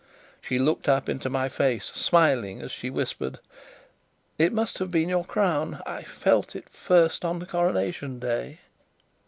She 0.41 0.57
looked 0.57 0.89
up 0.89 1.07
into 1.09 1.29
my 1.29 1.47
face, 1.47 1.85
smiling, 1.93 2.59
as 2.59 2.71
she 2.71 2.89
whispered: 2.89 3.37
"It 4.39 4.51
must 4.51 4.79
have 4.79 4.89
been 4.89 5.09
your 5.09 5.23
Crown. 5.25 5.79
I 5.85 6.01
felt 6.01 6.55
it 6.55 6.67
first 6.69 7.23
on 7.23 7.37
the 7.37 7.45
Coronation 7.45 8.17
Day." 8.17 8.61